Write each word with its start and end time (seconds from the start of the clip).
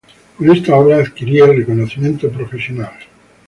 Con 0.35 0.49
esta 0.49 0.75
obra 0.75 0.97
adquiriría 0.97 1.45
el 1.45 1.57
reconocimiento 1.57 2.27
profesional. 2.31 2.93